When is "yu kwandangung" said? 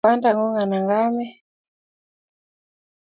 0.13-0.59